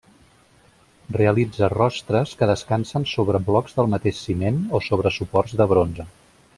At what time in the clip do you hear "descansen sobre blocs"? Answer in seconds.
2.53-3.79